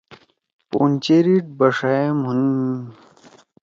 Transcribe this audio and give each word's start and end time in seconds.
پون 0.69 0.89
چیریِریٹ 1.03 1.45
بݜائے 1.57 2.03
مُھن 2.21 2.39
م 2.57 2.77